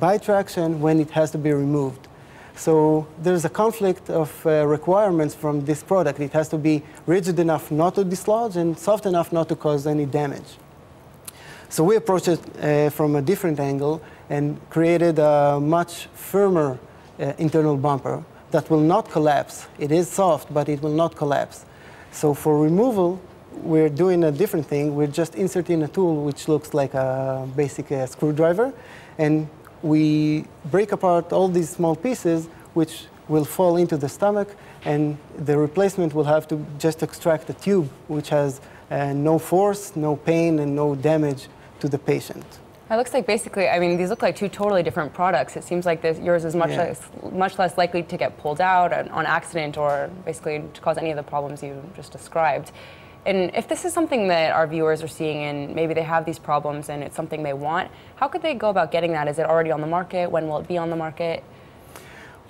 by 0.00 0.18
traction 0.18 0.80
when 0.80 0.98
it 0.98 1.10
has 1.10 1.30
to 1.30 1.38
be 1.38 1.52
removed. 1.52 2.08
So 2.56 3.06
there's 3.18 3.44
a 3.44 3.48
conflict 3.48 4.10
of 4.10 4.46
uh, 4.46 4.66
requirements 4.66 5.34
from 5.34 5.64
this 5.64 5.82
product. 5.82 6.20
It 6.20 6.32
has 6.32 6.48
to 6.48 6.58
be 6.58 6.82
rigid 7.06 7.38
enough 7.38 7.70
not 7.70 7.94
to 7.96 8.04
dislodge 8.04 8.56
and 8.56 8.78
soft 8.78 9.06
enough 9.06 9.32
not 9.32 9.48
to 9.48 9.56
cause 9.56 9.86
any 9.86 10.06
damage. 10.06 10.56
So 11.68 11.82
we 11.82 11.96
approached 11.96 12.28
it 12.28 12.40
uh, 12.62 12.90
from 12.90 13.16
a 13.16 13.22
different 13.22 13.58
angle 13.58 14.00
and 14.30 14.58
created 14.70 15.18
a 15.18 15.58
much 15.60 16.06
firmer 16.14 16.78
uh, 17.18 17.32
internal 17.38 17.76
bumper 17.76 18.22
that 18.52 18.70
will 18.70 18.80
not 18.80 19.10
collapse. 19.10 19.66
It 19.78 19.90
is 19.90 20.08
soft, 20.08 20.54
but 20.54 20.68
it 20.68 20.80
will 20.80 20.94
not 20.94 21.16
collapse. 21.16 21.64
So 22.12 22.32
for 22.34 22.60
removal, 22.60 23.20
we're 23.62 23.88
doing 23.88 24.22
a 24.24 24.30
different 24.30 24.66
thing. 24.66 24.94
We're 24.94 25.08
just 25.08 25.34
inserting 25.34 25.82
a 25.82 25.88
tool 25.88 26.24
which 26.24 26.46
looks 26.46 26.74
like 26.74 26.94
a 26.94 27.48
basic 27.56 27.90
uh, 27.90 28.06
screwdriver, 28.06 28.72
and 29.18 29.48
we 29.84 30.46
break 30.70 30.92
apart 30.92 31.32
all 31.32 31.48
these 31.48 31.68
small 31.68 31.94
pieces 31.94 32.48
which 32.72 33.04
will 33.28 33.44
fall 33.44 33.76
into 33.76 33.96
the 33.96 34.08
stomach, 34.08 34.48
and 34.84 35.16
the 35.36 35.56
replacement 35.56 36.14
will 36.14 36.24
have 36.24 36.48
to 36.48 36.66
just 36.78 37.02
extract 37.02 37.48
a 37.50 37.54
tube 37.54 37.88
which 38.08 38.30
has 38.30 38.60
uh, 38.90 39.12
no 39.12 39.38
force, 39.38 39.94
no 39.94 40.16
pain, 40.16 40.58
and 40.58 40.74
no 40.74 40.94
damage 40.94 41.48
to 41.80 41.88
the 41.88 41.98
patient. 41.98 42.44
It 42.90 42.96
looks 42.96 43.14
like 43.14 43.26
basically, 43.26 43.68
I 43.68 43.78
mean, 43.78 43.96
these 43.96 44.10
look 44.10 44.22
like 44.22 44.36
two 44.36 44.48
totally 44.48 44.82
different 44.82 45.14
products. 45.14 45.56
It 45.56 45.64
seems 45.64 45.86
like 45.86 46.02
this, 46.02 46.18
yours 46.18 46.44
is 46.44 46.54
much, 46.54 46.70
yeah. 46.70 46.84
less, 46.84 47.02
much 47.32 47.58
less 47.58 47.78
likely 47.78 48.02
to 48.02 48.16
get 48.16 48.36
pulled 48.38 48.60
out 48.60 48.92
on 48.92 49.26
accident 49.26 49.78
or 49.78 50.10
basically 50.24 50.62
to 50.74 50.80
cause 50.80 50.98
any 50.98 51.10
of 51.10 51.16
the 51.16 51.22
problems 51.22 51.62
you 51.62 51.82
just 51.96 52.12
described. 52.12 52.72
And 53.26 53.50
if 53.54 53.68
this 53.68 53.84
is 53.84 53.92
something 53.92 54.28
that 54.28 54.52
our 54.52 54.66
viewers 54.66 55.02
are 55.02 55.08
seeing 55.08 55.44
and 55.44 55.74
maybe 55.74 55.94
they 55.94 56.02
have 56.02 56.26
these 56.26 56.38
problems 56.38 56.90
and 56.90 57.02
it's 57.02 57.16
something 57.16 57.42
they 57.42 57.54
want, 57.54 57.90
how 58.16 58.28
could 58.28 58.42
they 58.42 58.54
go 58.54 58.68
about 58.68 58.90
getting 58.92 59.12
that? 59.12 59.28
Is 59.28 59.38
it 59.38 59.46
already 59.46 59.70
on 59.70 59.80
the 59.80 59.86
market? 59.86 60.30
When 60.30 60.46
will 60.46 60.58
it 60.58 60.68
be 60.68 60.76
on 60.76 60.90
the 60.90 60.96
market? 60.96 61.42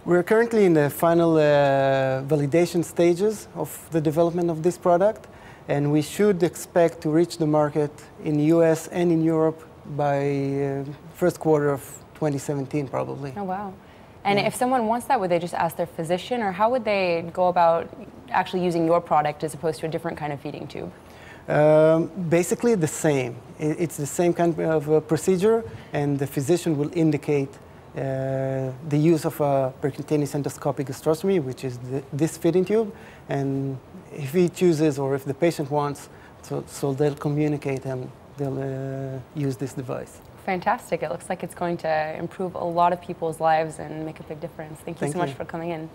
We're 0.05 0.23
currently 0.23 0.67
in 0.67 0.75
the 0.75 0.91
final 0.91 1.37
uh, 1.37 2.23
validation 2.25 2.85
stages 2.85 3.49
of 3.55 3.89
the 3.91 4.01
development 4.01 4.51
of 4.51 4.63
this 4.63 4.77
product, 4.77 5.29
and 5.69 5.91
we 5.91 6.03
should 6.03 6.43
expect 6.43 7.01
to 7.03 7.09
reach 7.09 7.39
the 7.39 7.47
market 7.47 7.91
in 8.23 8.37
the 8.37 8.45
US 8.57 8.89
and 8.89 9.11
in 9.11 9.23
Europe 9.23 9.63
by 9.97 10.19
uh, 10.19 10.85
first 11.15 11.41
quarter 11.41 11.71
of 11.71 11.81
2017, 12.15 12.89
probably. 12.89 13.33
Oh, 13.37 13.45
wow. 13.45 13.73
And 14.25 14.39
if 14.39 14.55
someone 14.55 14.87
wants 14.87 15.07
that, 15.07 15.21
would 15.21 15.31
they 15.31 15.39
just 15.39 15.55
ask 15.55 15.77
their 15.77 15.87
physician, 15.87 16.43
or 16.43 16.51
how 16.53 16.71
would 16.71 16.85
they 16.85 17.29
go 17.33 17.49
about 17.49 17.89
actually 18.31 18.65
using 18.65 18.87
your 18.87 19.01
product 19.01 19.45
as 19.45 19.55
opposed 19.55 19.81
to 19.81 19.87
a 19.87 19.89
different 19.89 20.17
kind 20.17 20.33
of 20.33 20.41
feeding 20.41 20.67
tube? 20.67 20.91
Um, 21.47 22.11
basically 22.31 22.75
the 22.75 22.87
same. 22.87 23.37
It's 23.59 23.99
the 23.99 24.07
same 24.07 24.33
kind 24.33 24.59
of 24.59 25.07
procedure, 25.07 25.63
and 25.93 26.19
the 26.19 26.27
physician 26.27 26.79
will 26.79 26.91
indicate 26.95 27.51
uh, 27.97 28.73
the 28.89 28.97
use 28.97 29.25
of 29.27 29.39
a 29.41 29.73
percutaneous 29.83 30.35
endoscopic 30.35 30.87
gastrostomy, 30.87 31.43
which 31.43 31.63
is 31.65 31.79
the, 31.79 32.03
this 32.13 32.39
feeding 32.39 32.65
tube, 32.65 32.93
and 33.29 33.79
if 34.13 34.33
he 34.33 34.49
chooses 34.49 34.99
or 34.99 35.15
if 35.15 35.25
the 35.25 35.35
patient 35.35 35.71
wants, 35.71 36.09
so, 36.43 36.65
so 36.67 36.93
they'll 36.93 37.15
communicate 37.15 37.85
and 37.85 38.11
they'll 38.37 38.59
uh, 38.59 39.21
use 39.35 39.57
this 39.57 39.75
device. 39.75 40.21
Fantastic. 40.45 41.03
It 41.03 41.11
looks 41.11 41.29
like 41.29 41.43
it's 41.43 41.55
going 41.55 41.79
to 41.79 42.17
improve 42.19 42.55
a 42.55 42.65
lot 42.65 42.93
of 42.93 43.01
people's 43.01 43.41
lives 43.41 43.79
and 43.79 44.05
make 44.05 44.21
a 44.21 44.23
big 44.25 44.41
difference. 44.41 44.79
Thank 44.81 44.99
you 44.99 45.01
Thank 45.01 45.15
so 45.15 45.21
you. 45.21 45.27
much 45.27 45.37
for 45.37 45.45
coming 45.45 45.71
in. 45.71 45.89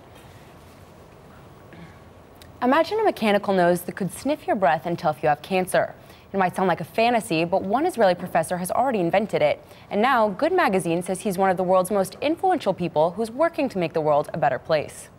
Imagine 2.62 3.00
a 3.00 3.03
mechanical 3.03 3.53
nose 3.53 3.82
that 3.82 3.96
could 3.96 4.12
sniff 4.12 4.46
your 4.46 4.56
breath 4.56 4.86
and 4.86 4.98
tell 4.98 5.12
if 5.12 5.24
you 5.24 5.29
have 5.29 5.41
cancer. 5.41 5.94
It 6.34 6.38
might 6.38 6.56
sound 6.56 6.68
like 6.68 6.82
a 6.82 6.86
fantasy, 6.86 7.46
but 7.46 7.63
one 7.63 7.86
Israeli 7.86 8.15
professor 8.15 8.58
has 8.58 8.70
already 8.70 9.00
invented 9.00 9.41
it. 9.41 9.63
And 9.89 10.01
now, 10.01 10.29
Good 10.29 10.51
Magazine 10.51 11.01
says 11.01 11.22
he's 11.22 11.38
one 11.38 11.50
of 11.50 11.58
the 11.58 11.63
world's 11.63 11.89
most 11.89 12.18
influential 12.22 12.74
people 12.74 13.12
who's 13.12 13.32
working 13.32 13.70
to 13.70 13.77
make 13.77 13.94
the 13.94 14.01
world 14.01 14.29
a 14.34 14.38
better 14.38 14.60
place. 14.60 15.10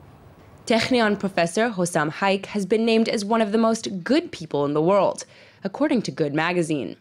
Technion 0.66 1.18
professor 1.18 1.70
Hossam 1.70 2.12
Haick 2.12 2.46
has 2.46 2.66
been 2.66 2.84
named 2.84 3.08
as 3.08 3.25
one 3.25 3.40
of 3.40 3.52
the 3.52 3.58
most 3.58 4.04
good 4.04 4.30
people 4.30 4.64
in 4.64 4.75
the 4.75 4.82
world, 4.82 5.25
according 5.64 6.02
to 6.02 6.10
Good 6.10 6.34
Magazine. 6.34 6.96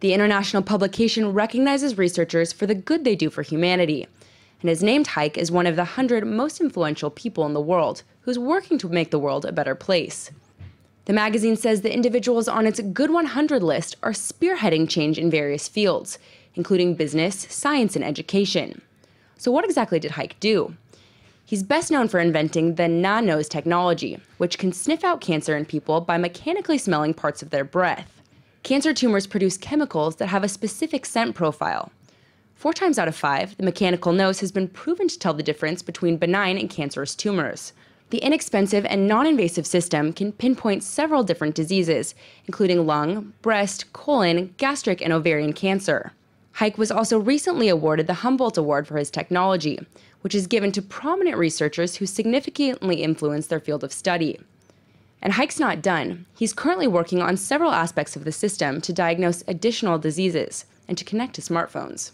The 0.00 0.12
international 0.12 0.62
publication 0.62 1.32
recognizes 1.32 1.96
researchers 1.96 2.52
for 2.52 2.66
the 2.66 2.74
good 2.74 3.04
they 3.04 3.16
do 3.16 3.30
for 3.30 3.42
humanity, 3.42 4.06
and 4.60 4.68
has 4.68 4.82
named 4.82 5.08
Haick 5.08 5.38
as 5.38 5.50
one 5.50 5.66
of 5.66 5.76
the 5.76 5.82
100 5.82 6.26
most 6.26 6.60
influential 6.60 7.10
people 7.10 7.46
in 7.46 7.54
the 7.54 7.60
world 7.60 8.02
who's 8.22 8.38
working 8.38 8.78
to 8.78 8.88
make 8.88 9.10
the 9.10 9.18
world 9.18 9.44
a 9.44 9.52
better 9.52 9.74
place. 9.74 10.30
The 11.04 11.12
magazine 11.12 11.56
says 11.56 11.82
the 11.82 11.92
individuals 11.92 12.48
on 12.48 12.66
its 12.66 12.80
Good 12.80 13.10
100 13.10 13.62
list 13.62 13.96
are 14.02 14.12
spearheading 14.12 14.88
change 14.88 15.18
in 15.18 15.30
various 15.30 15.68
fields, 15.68 16.18
including 16.54 16.94
business, 16.94 17.46
science, 17.50 17.94
and 17.94 18.04
education. 18.04 18.80
So, 19.36 19.52
what 19.52 19.66
exactly 19.66 19.98
did 19.98 20.12
Haick 20.12 20.32
do? 20.40 20.74
He's 21.44 21.62
best 21.62 21.90
known 21.90 22.08
for 22.08 22.20
inventing 22.20 22.76
the 22.76 22.88
Na-Nose 22.88 23.50
technology, 23.50 24.18
which 24.38 24.56
can 24.56 24.72
sniff 24.72 25.04
out 25.04 25.20
cancer 25.20 25.54
in 25.56 25.66
people 25.66 26.00
by 26.00 26.16
mechanically 26.16 26.78
smelling 26.78 27.12
parts 27.12 27.42
of 27.42 27.50
their 27.50 27.64
breath. 27.64 28.22
Cancer 28.64 28.94
tumors 28.94 29.26
produce 29.26 29.58
chemicals 29.58 30.16
that 30.16 30.28
have 30.28 30.42
a 30.42 30.48
specific 30.48 31.04
scent 31.04 31.34
profile. 31.34 31.92
Four 32.54 32.72
times 32.72 32.98
out 32.98 33.08
of 33.08 33.14
five, 33.14 33.54
the 33.58 33.62
mechanical 33.62 34.10
nose 34.10 34.40
has 34.40 34.52
been 34.52 34.68
proven 34.68 35.06
to 35.06 35.18
tell 35.18 35.34
the 35.34 35.42
difference 35.42 35.82
between 35.82 36.16
benign 36.16 36.56
and 36.56 36.70
cancerous 36.70 37.14
tumors. 37.14 37.74
The 38.08 38.24
inexpensive 38.24 38.86
and 38.86 39.06
non 39.06 39.26
invasive 39.26 39.66
system 39.66 40.14
can 40.14 40.32
pinpoint 40.32 40.82
several 40.82 41.22
different 41.22 41.54
diseases, 41.54 42.14
including 42.46 42.86
lung, 42.86 43.34
breast, 43.42 43.92
colon, 43.92 44.54
gastric, 44.56 45.02
and 45.02 45.12
ovarian 45.12 45.52
cancer. 45.52 46.12
Haick 46.56 46.78
was 46.78 46.90
also 46.90 47.18
recently 47.18 47.68
awarded 47.68 48.06
the 48.06 48.14
Humboldt 48.14 48.56
Award 48.56 48.88
for 48.88 48.96
his 48.96 49.10
technology, 49.10 49.78
which 50.22 50.34
is 50.34 50.46
given 50.46 50.72
to 50.72 50.80
prominent 50.80 51.36
researchers 51.36 51.96
who 51.96 52.06
significantly 52.06 53.02
influence 53.02 53.48
their 53.48 53.60
field 53.60 53.84
of 53.84 53.92
study. 53.92 54.40
And 55.24 55.32
Haick's 55.32 55.58
not 55.58 55.80
done. 55.80 56.26
He's 56.36 56.52
currently 56.52 56.86
working 56.86 57.22
on 57.22 57.38
several 57.38 57.72
aspects 57.72 58.14
of 58.14 58.24
the 58.24 58.30
system 58.30 58.82
to 58.82 58.92
diagnose 58.92 59.42
additional 59.48 59.98
diseases 59.98 60.66
and 60.86 60.98
to 60.98 61.04
connect 61.04 61.34
to 61.36 61.40
smartphones. 61.40 62.10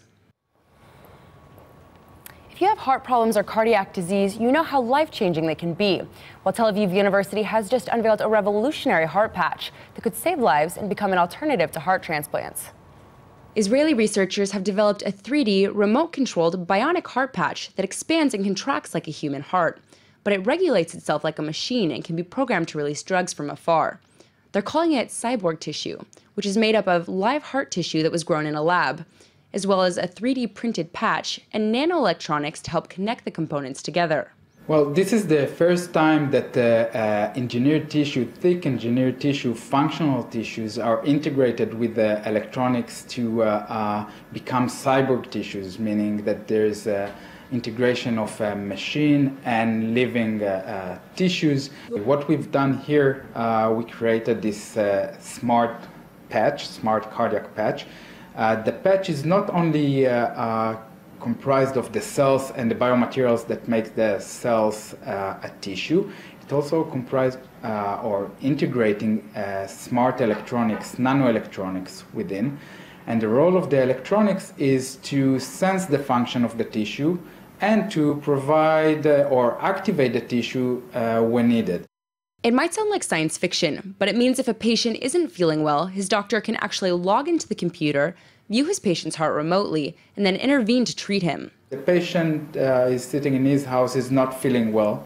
If 2.49 2.61
you 2.61 2.67
have 2.67 2.77
heart 2.77 3.03
problems 3.03 3.35
or 3.35 3.43
cardiac 3.43 3.91
disease, 3.91 4.37
you 4.37 4.49
know 4.49 4.63
how 4.63 4.79
life-changing 4.79 5.45
they 5.45 5.55
can 5.55 5.73
be. 5.73 6.03
Well, 6.45 6.53
Tel 6.53 6.71
Aviv 6.71 6.95
University 6.95 7.41
has 7.41 7.69
just 7.69 7.89
unveiled 7.89 8.21
a 8.21 8.29
revolutionary 8.29 9.07
heart 9.07 9.33
patch 9.33 9.73
that 9.95 10.03
could 10.03 10.15
save 10.15 10.39
lives 10.39 10.77
and 10.77 10.87
become 10.87 11.11
an 11.11 11.17
alternative 11.17 11.71
to 11.71 11.81
heart 11.81 12.03
transplants. 12.03 12.69
Israeli 13.55 13.93
researchers 13.93 14.51
have 14.51 14.63
developed 14.63 15.01
a 15.01 15.11
3D 15.11 15.71
remote-controlled 15.73 16.65
bionic 16.65 17.07
heart 17.07 17.33
patch 17.33 17.75
that 17.75 17.83
expands 17.83 18.33
and 18.33 18.45
contracts 18.45 18.93
like 18.93 19.09
a 19.09 19.11
human 19.11 19.41
heart, 19.41 19.81
but 20.23 20.33
it 20.33 20.45
regulates 20.45 20.93
itself 20.93 21.23
like 21.23 21.39
a 21.39 21.43
machine 21.43 21.91
and 21.91 22.03
can 22.03 22.15
be 22.15 22.23
programmed 22.23 22.67
to 22.69 22.77
release 22.77 23.03
drugs 23.03 23.33
from 23.33 23.49
afar. 23.49 23.99
They're 24.51 24.61
calling 24.61 24.91
it 24.91 25.09
cyborg 25.09 25.59
tissue, 25.59 25.99
which 26.33 26.45
is 26.45 26.57
made 26.57 26.75
up 26.75 26.87
of 26.87 27.07
live 27.07 27.43
heart 27.43 27.71
tissue 27.71 28.03
that 28.03 28.11
was 28.11 28.23
grown 28.23 28.45
in 28.45 28.55
a 28.55 28.61
lab 28.61 29.05
as 29.53 29.67
well 29.67 29.81
as 29.81 29.97
a 29.97 30.07
3D 30.07 30.53
printed 30.53 30.93
patch 30.93 31.41
and 31.51 31.73
nanoelectronics 31.73 32.61
to 32.63 32.71
help 32.71 32.89
connect 32.89 33.25
the 33.25 33.31
components 33.31 33.81
together. 33.81 34.31
Well, 34.67 34.85
this 34.85 35.11
is 35.11 35.27
the 35.27 35.47
first 35.47 35.91
time 35.91 36.31
that 36.31 36.55
uh, 36.55 36.61
uh, 36.95 37.33
engineered 37.35 37.89
tissue, 37.89 38.25
thick 38.25 38.65
engineered 38.65 39.19
tissue, 39.19 39.55
functional 39.55 40.23
tissues 40.23 40.77
are 40.77 41.03
integrated 41.03 41.73
with 41.73 41.95
the 41.95 42.25
electronics 42.29 43.03
to 43.09 43.43
uh, 43.43 43.45
uh 43.45 44.11
become 44.31 44.69
cyborg 44.69 45.29
tissues, 45.31 45.79
meaning 45.79 46.23
that 46.25 46.47
there's 46.47 46.87
integration 47.51 48.17
of 48.17 48.39
a 48.41 48.55
machine 48.55 49.37
and 49.45 49.93
living 49.93 50.43
uh, 50.43 50.99
tissues. 51.15 51.69
What 51.89 52.27
we've 52.27 52.51
done 52.51 52.77
here, 52.79 53.25
uh, 53.35 53.73
we 53.75 53.83
created 53.83 54.41
this 54.41 54.77
smart 55.19 55.75
patch, 56.29 56.67
smart 56.67 57.11
cardiac 57.11 57.53
patch, 57.55 57.85
uh, 58.35 58.55
the 58.63 58.71
patch 58.71 59.09
is 59.09 59.25
not 59.25 59.49
only 59.49 60.07
uh, 60.07 60.27
uh, 60.27 60.77
comprised 61.19 61.75
of 61.75 61.91
the 61.91 61.99
cells 61.99 62.51
and 62.51 62.71
the 62.71 62.75
biomaterials 62.75 63.45
that 63.47 63.67
make 63.67 63.93
the 63.95 64.19
cells 64.19 64.93
a 65.03 65.51
tissue, 65.59 66.09
it 66.41 66.53
also 66.53 66.83
comprised 66.83 67.39
or 67.63 68.31
integrating 68.41 69.29
smart 69.67 70.21
electronics, 70.21 70.95
nanoelectronics 70.95 72.03
within. 72.13 72.57
And 73.07 73.21
the 73.21 73.27
role 73.27 73.57
of 73.57 73.69
the 73.69 73.81
electronics 73.81 74.53
is 74.57 74.95
to 75.03 75.37
sense 75.39 75.85
the 75.85 75.99
function 75.99 76.45
of 76.45 76.57
the 76.57 76.63
tissue 76.63 77.19
and 77.61 77.89
to 77.91 78.15
provide 78.15 79.05
uh, 79.05 79.27
or 79.29 79.61
activate 79.61 80.13
the 80.13 80.21
tissue 80.21 80.81
uh, 80.93 81.21
when 81.21 81.47
needed. 81.47 81.85
It 82.43 82.55
might 82.55 82.73
sound 82.73 82.89
like 82.89 83.03
science 83.03 83.37
fiction, 83.37 83.95
but 83.99 84.09
it 84.09 84.15
means 84.15 84.39
if 84.39 84.47
a 84.47 84.53
patient 84.53 84.97
isn't 85.01 85.27
feeling 85.29 85.61
well, 85.61 85.85
his 85.85 86.09
doctor 86.09 86.41
can 86.41 86.55
actually 86.55 86.91
log 86.91 87.27
into 87.27 87.47
the 87.47 87.53
computer, 87.53 88.15
view 88.49 88.65
his 88.65 88.79
patient's 88.79 89.15
heart 89.17 89.35
remotely, 89.35 89.95
and 90.17 90.25
then 90.25 90.35
intervene 90.35 90.83
to 90.85 90.95
treat 90.95 91.21
him. 91.21 91.51
The 91.69 91.77
patient 91.77 92.57
uh, 92.57 92.87
is 92.89 93.05
sitting 93.05 93.35
in 93.35 93.45
his 93.45 93.63
house, 93.65 93.95
is 93.95 94.09
not 94.09 94.41
feeling 94.41 94.73
well, 94.73 95.05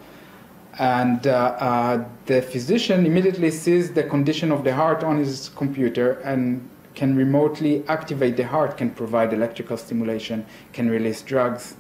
and 0.80 1.28
uh, 1.28 1.58
uh, 1.60 2.06
the 2.26 2.42
physician 2.42 3.06
immediately 3.06 3.52
sees 3.52 3.92
the 3.92 4.04
condition 4.04 4.52
of 4.52 4.64
the 4.64 4.74
heart 4.74 5.04
on 5.04 5.18
his 5.18 5.50
computer 5.56 6.14
and 6.22 6.68
can 6.96 7.16
remotely 7.16 7.84
activate 7.88 8.38
the 8.38 8.48
heart, 8.48 8.78
can 8.78 8.90
provide 8.90 9.34
electrical 9.34 9.76
stimulation, 9.76 10.46
can 10.72 10.90
release 10.90 11.22
drugs. 11.22 11.76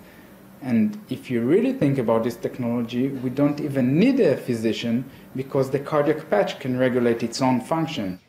And 0.61 0.99
if 1.09 1.29
you 1.29 1.41
really 1.41 1.73
think 1.73 1.97
about 1.97 2.23
this 2.23 2.35
technology, 2.35 3.09
we 3.09 3.29
don't 3.29 3.59
even 3.59 3.99
need 3.99 4.19
a 4.19 4.37
physician 4.37 5.05
because 5.35 5.69
the 5.69 5.79
cardiac 5.79 6.29
patch 6.29 6.59
can 6.59 6.77
regulate 6.77 7.21
its 7.23 7.41
own 7.41 7.61
function. 7.61 8.19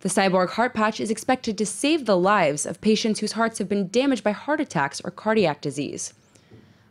The 0.00 0.08
cyborg 0.08 0.50
heart 0.50 0.74
patch 0.74 1.00
is 1.00 1.10
expected 1.10 1.56
to 1.58 1.66
save 1.66 2.06
the 2.06 2.16
lives 2.16 2.66
of 2.66 2.80
patients 2.80 3.20
whose 3.20 3.32
hearts 3.32 3.58
have 3.58 3.68
been 3.68 3.88
damaged 3.88 4.24
by 4.24 4.32
heart 4.32 4.60
attacks 4.60 5.00
or 5.04 5.10
cardiac 5.10 5.60
disease. 5.60 6.12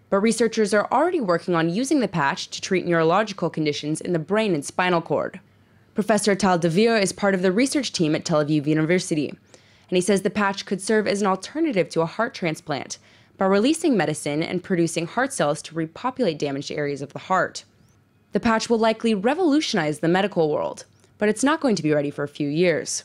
But 0.09 0.21
researchers 0.21 0.73
are 0.73 0.87
already 0.91 1.21
working 1.21 1.55
on 1.55 1.69
using 1.69 1.99
the 1.99 2.07
patch 2.07 2.49
to 2.49 2.61
treat 2.61 2.85
neurological 2.85 3.49
conditions 3.49 4.01
in 4.01 4.13
the 4.13 4.19
brain 4.19 4.53
and 4.53 4.63
spinal 4.63 5.01
cord. 5.01 5.39
Professor 5.93 6.35
Tal 6.35 6.57
Dvir 6.57 7.01
is 7.01 7.11
part 7.11 7.33
of 7.33 7.41
the 7.41 7.51
research 7.51 7.91
team 7.91 8.15
at 8.15 8.23
Tel 8.23 8.43
Aviv 8.45 8.65
University, 8.65 9.27
and 9.27 9.97
he 9.97 10.01
says 10.01 10.21
the 10.21 10.29
patch 10.29 10.65
could 10.65 10.81
serve 10.81 11.05
as 11.05 11.21
an 11.21 11.27
alternative 11.27 11.89
to 11.89 12.01
a 12.01 12.05
heart 12.05 12.33
transplant 12.33 12.97
by 13.41 13.47
releasing 13.47 13.97
medicine 13.97 14.43
and 14.43 14.63
producing 14.63 15.07
heart 15.07 15.33
cells 15.33 15.63
to 15.63 15.73
repopulate 15.73 16.37
damaged 16.37 16.69
areas 16.69 17.01
of 17.01 17.11
the 17.11 17.17
heart. 17.17 17.63
The 18.33 18.39
patch 18.39 18.69
will 18.69 18.77
likely 18.77 19.15
revolutionize 19.15 19.97
the 19.97 20.07
medical 20.07 20.51
world, 20.51 20.85
but 21.17 21.27
it's 21.27 21.43
not 21.43 21.59
going 21.59 21.75
to 21.75 21.81
be 21.81 21.91
ready 21.91 22.11
for 22.11 22.23
a 22.23 22.27
few 22.27 22.47
years. 22.47 23.03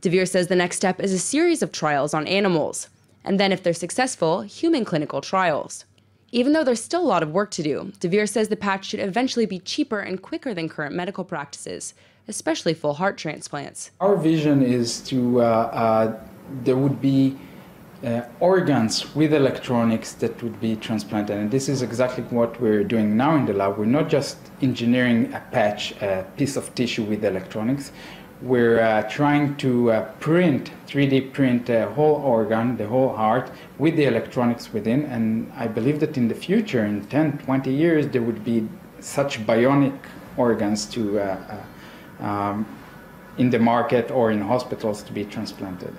Dvir 0.00 0.28
says 0.28 0.46
the 0.46 0.54
next 0.54 0.76
step 0.76 1.00
is 1.00 1.12
a 1.12 1.18
series 1.18 1.62
of 1.62 1.72
trials 1.72 2.14
on 2.14 2.28
animals, 2.28 2.90
and 3.24 3.40
then, 3.40 3.50
if 3.50 3.64
they're 3.64 3.72
successful, 3.72 4.42
human 4.42 4.84
clinical 4.84 5.20
trials. 5.20 5.84
Even 6.30 6.52
though 6.52 6.62
there's 6.62 6.80
still 6.80 7.02
a 7.02 7.12
lot 7.14 7.24
of 7.24 7.32
work 7.32 7.50
to 7.50 7.64
do, 7.64 7.92
Dvir 7.98 8.28
says 8.28 8.46
the 8.46 8.54
patch 8.54 8.84
should 8.84 9.00
eventually 9.00 9.46
be 9.46 9.58
cheaper 9.58 9.98
and 9.98 10.22
quicker 10.22 10.54
than 10.54 10.68
current 10.68 10.94
medical 10.94 11.24
practices, 11.24 11.92
especially 12.28 12.72
full 12.72 12.94
heart 12.94 13.18
transplants. 13.18 13.90
Our 14.00 14.16
vision 14.16 14.62
is 14.62 15.00
to, 15.08 15.40
uh, 15.40 15.44
uh, 15.44 16.20
there 16.62 16.76
would 16.76 17.00
be 17.00 17.36
uh, 18.04 18.22
organs 18.40 19.14
with 19.14 19.32
electronics 19.32 20.12
that 20.14 20.42
would 20.42 20.60
be 20.60 20.76
transplanted. 20.76 21.36
And 21.36 21.50
this 21.50 21.68
is 21.68 21.82
exactly 21.82 22.24
what 22.24 22.60
we're 22.60 22.84
doing 22.84 23.16
now 23.16 23.36
in 23.36 23.46
the 23.46 23.52
lab. 23.52 23.78
We're 23.78 23.84
not 23.84 24.08
just 24.08 24.38
engineering 24.60 25.32
a 25.32 25.40
patch, 25.52 25.92
a 26.02 26.26
piece 26.36 26.56
of 26.56 26.74
tissue 26.74 27.04
with 27.04 27.24
electronics. 27.24 27.92
We're 28.40 28.80
uh, 28.80 29.02
trying 29.08 29.56
to 29.58 29.92
uh, 29.92 30.12
print, 30.18 30.72
3D 30.88 31.32
print 31.32 31.68
a 31.68 31.88
whole 31.90 32.16
organ, 32.16 32.76
the 32.76 32.88
whole 32.88 33.14
heart, 33.14 33.52
with 33.78 33.94
the 33.94 34.06
electronics 34.06 34.72
within. 34.72 35.04
And 35.04 35.52
I 35.56 35.68
believe 35.68 36.00
that 36.00 36.16
in 36.16 36.26
the 36.26 36.34
future, 36.34 36.84
in 36.84 37.06
10, 37.06 37.38
20 37.38 37.72
years, 37.72 38.08
there 38.08 38.22
would 38.22 38.44
be 38.44 38.68
such 38.98 39.46
bionic 39.46 39.96
organs 40.36 40.86
to, 40.86 41.20
uh, 41.20 41.60
uh, 42.20 42.24
um, 42.24 42.66
in 43.38 43.50
the 43.50 43.60
market 43.60 44.10
or 44.10 44.32
in 44.32 44.40
hospitals 44.40 45.04
to 45.04 45.12
be 45.12 45.24
transplanted. 45.24 45.94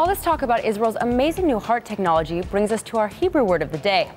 All 0.00 0.06
this 0.06 0.22
talk 0.22 0.40
about 0.40 0.64
Israel's 0.64 0.96
amazing 1.02 1.46
new 1.46 1.58
heart 1.58 1.84
technology 1.84 2.40
brings 2.40 2.72
us 2.72 2.82
to 2.84 2.96
our 2.96 3.08
Hebrew 3.08 3.44
word 3.44 3.60
of 3.60 3.70
the 3.70 3.76
day. 3.76 4.10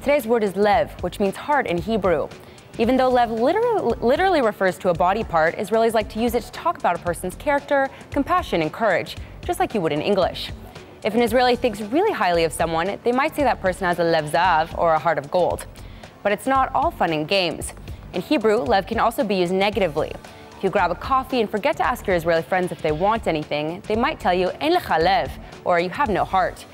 Today's 0.00 0.26
word 0.26 0.44
is 0.44 0.54
lev, 0.54 0.90
which 1.02 1.18
means 1.18 1.34
heart 1.34 1.66
in 1.66 1.78
Hebrew. 1.78 2.28
Even 2.76 2.98
though 2.98 3.08
lev 3.08 3.30
literally, 3.30 3.94
literally 4.02 4.42
refers 4.42 4.76
to 4.76 4.90
a 4.90 4.94
body 4.94 5.24
part, 5.24 5.56
Israelis 5.56 5.94
like 5.94 6.10
to 6.10 6.20
use 6.20 6.34
it 6.34 6.42
to 6.42 6.52
talk 6.52 6.76
about 6.76 6.94
a 6.94 6.98
person's 7.02 7.34
character, 7.36 7.88
compassion, 8.10 8.60
and 8.60 8.70
courage, 8.70 9.16
just 9.42 9.58
like 9.58 9.72
you 9.72 9.80
would 9.80 9.92
in 9.92 10.02
English. 10.02 10.52
If 11.04 11.14
an 11.14 11.22
Israeli 11.22 11.56
thinks 11.56 11.80
really 11.80 12.12
highly 12.12 12.44
of 12.44 12.52
someone, 12.52 13.00
they 13.02 13.12
might 13.12 13.34
say 13.34 13.42
that 13.42 13.62
person 13.62 13.86
has 13.86 13.98
a 13.98 14.04
lev 14.04 14.26
zav, 14.26 14.76
or 14.76 14.92
a 14.92 14.98
heart 14.98 15.16
of 15.16 15.30
gold. 15.30 15.64
But 16.22 16.32
it's 16.32 16.46
not 16.46 16.70
all 16.74 16.90
fun 16.90 17.14
and 17.14 17.26
games. 17.26 17.72
In 18.12 18.20
Hebrew, 18.20 18.58
lev 18.58 18.86
can 18.86 19.00
also 19.00 19.24
be 19.24 19.36
used 19.36 19.54
negatively. 19.54 20.12
If 20.60 20.64
you 20.64 20.68
grab 20.68 20.90
a 20.90 20.94
coffee 20.94 21.40
and 21.40 21.48
forget 21.48 21.78
to 21.78 21.86
ask 21.86 22.06
your 22.06 22.14
Israeli 22.14 22.42
friends 22.42 22.70
if 22.70 22.82
they 22.82 22.92
want 22.92 23.26
anything, 23.26 23.80
they 23.88 23.96
might 23.96 24.20
tell 24.20 24.34
you, 24.34 24.50
Ein 24.60 24.74
lecha 24.74 25.02
lev, 25.02 25.32
or 25.64 25.80
you 25.80 25.88
have 25.88 26.10
no 26.10 26.22
heart. 26.22 26.66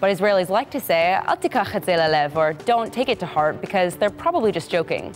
But 0.00 0.16
Israelis 0.16 0.48
like 0.48 0.70
to 0.70 0.80
say, 0.80 1.12
Al 1.12 1.36
tikach 1.36 2.36
or 2.36 2.54
don't 2.54 2.90
take 2.90 3.10
it 3.10 3.20
to 3.20 3.26
heart, 3.26 3.60
because 3.60 3.96
they're 3.96 4.08
probably 4.08 4.50
just 4.50 4.70
joking. 4.70 5.14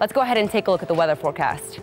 Let's 0.00 0.10
go 0.10 0.22
ahead 0.22 0.38
and 0.38 0.50
take 0.50 0.68
a 0.68 0.70
look 0.70 0.80
at 0.80 0.88
the 0.88 0.94
weather 0.94 1.14
forecast. 1.14 1.80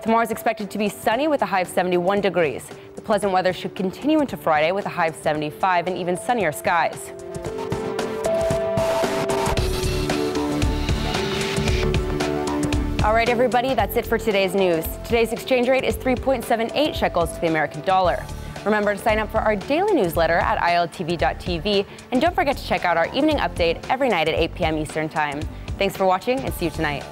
Tomorrow 0.00 0.22
is 0.22 0.30
expected 0.30 0.70
to 0.70 0.78
be 0.78 0.88
sunny 0.88 1.26
with 1.26 1.42
a 1.42 1.46
high 1.46 1.62
of 1.62 1.66
71 1.66 2.20
degrees. 2.20 2.70
The 2.94 3.02
pleasant 3.02 3.32
weather 3.32 3.52
should 3.52 3.74
continue 3.74 4.20
into 4.20 4.36
Friday 4.36 4.70
with 4.70 4.86
a 4.86 4.90
high 4.90 5.08
of 5.08 5.16
75 5.16 5.88
and 5.88 5.98
even 5.98 6.16
sunnier 6.16 6.52
skies. 6.52 7.69
All 13.10 13.16
right, 13.16 13.28
everybody, 13.28 13.74
that's 13.74 13.96
it 13.96 14.06
for 14.06 14.18
today's 14.18 14.54
news. 14.54 14.86
Today's 15.02 15.32
exchange 15.32 15.68
rate 15.68 15.82
is 15.82 15.96
3.78 15.96 16.94
shekels 16.94 17.32
to 17.32 17.40
the 17.40 17.48
American 17.48 17.80
dollar. 17.80 18.24
Remember 18.64 18.94
to 18.94 19.00
sign 19.02 19.18
up 19.18 19.32
for 19.32 19.38
our 19.38 19.56
daily 19.56 19.94
newsletter 19.94 20.36
at 20.36 20.60
iltv.tv, 20.60 21.86
and 22.12 22.20
don't 22.20 22.36
forget 22.36 22.56
to 22.56 22.64
check 22.64 22.84
out 22.84 22.96
our 22.96 23.12
evening 23.12 23.38
update 23.38 23.84
every 23.90 24.08
night 24.08 24.28
at 24.28 24.36
8 24.36 24.54
p.m. 24.54 24.78
Eastern 24.78 25.08
Time. 25.08 25.42
Thanks 25.76 25.96
for 25.96 26.06
watching, 26.06 26.38
and 26.38 26.54
see 26.54 26.66
you 26.66 26.70
tonight. 26.70 27.02